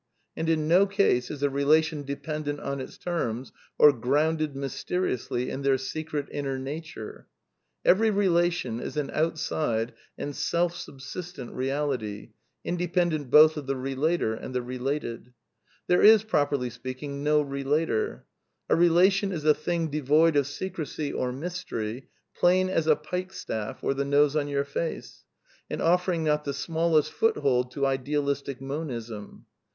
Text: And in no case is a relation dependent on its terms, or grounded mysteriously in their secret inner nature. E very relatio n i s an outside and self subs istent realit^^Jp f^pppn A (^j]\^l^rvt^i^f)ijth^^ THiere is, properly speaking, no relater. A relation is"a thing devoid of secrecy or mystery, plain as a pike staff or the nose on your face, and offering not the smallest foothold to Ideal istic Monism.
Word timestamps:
And 0.35 0.49
in 0.49 0.67
no 0.67 0.87
case 0.87 1.29
is 1.29 1.43
a 1.43 1.49
relation 1.51 2.01
dependent 2.01 2.59
on 2.59 2.81
its 2.81 2.97
terms, 2.97 3.51
or 3.77 3.93
grounded 3.93 4.55
mysteriously 4.55 5.51
in 5.51 5.61
their 5.61 5.77
secret 5.77 6.27
inner 6.31 6.57
nature. 6.57 7.27
E 7.87 7.91
very 7.93 8.09
relatio 8.09 8.65
n 8.67 8.79
i 8.81 8.85
s 8.85 8.97
an 8.97 9.11
outside 9.11 9.93
and 10.17 10.35
self 10.35 10.75
subs 10.75 11.03
istent 11.13 11.53
realit^^Jp 11.53 12.31
f^pppn 12.65 13.13
A 13.13 14.49
(^j]\^l^rvt^i^f)ijth^^ 14.49 15.33
THiere 15.87 16.03
is, 16.03 16.23
properly 16.23 16.71
speaking, 16.71 17.21
no 17.21 17.43
relater. 17.43 18.25
A 18.69 18.75
relation 18.75 19.31
is"a 19.31 19.53
thing 19.53 19.89
devoid 19.91 20.35
of 20.35 20.47
secrecy 20.47 21.13
or 21.13 21.31
mystery, 21.31 22.09
plain 22.35 22.69
as 22.69 22.87
a 22.87 22.95
pike 22.95 23.31
staff 23.31 23.83
or 23.83 23.93
the 23.93 24.03
nose 24.05 24.35
on 24.35 24.47
your 24.47 24.65
face, 24.65 25.25
and 25.69 25.79
offering 25.79 26.23
not 26.23 26.43
the 26.43 26.55
smallest 26.55 27.11
foothold 27.11 27.69
to 27.73 27.85
Ideal 27.85 28.23
istic 28.25 28.59
Monism. 28.59 29.45